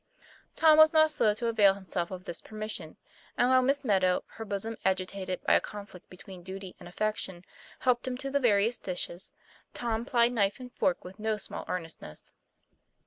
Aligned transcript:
Tom 0.55 0.79
was 0.79 0.93
not 0.93 1.11
slow 1.11 1.35
to 1.35 1.45
avail 1.45 1.75
himself 1.75 2.09
of 2.09 2.23
this 2.23 2.41
permis 2.41 2.71
sion; 2.71 2.97
and 3.37 3.49
while 3.51 3.61
Miss 3.61 3.85
Meadow, 3.85 4.23
her 4.29 4.43
bosom 4.43 4.75
agitated 4.83 5.43
by 5.43 5.53
a 5.53 5.59
conflict 5.61 6.09
between 6.09 6.41
duty 6.41 6.75
and 6.79 6.89
affection, 6.89 7.45
helped 7.81 8.07
him 8.07 8.17
to 8.17 8.31
the 8.31 8.39
various 8.39 8.79
dishes, 8.79 9.31
Tom 9.75 10.03
plied 10.03 10.33
knife 10.33 10.59
and 10.59 10.71
fork 10.71 11.03
with 11.05 11.19
no 11.19 11.37
small 11.37 11.65
earnestness. 11.67 12.31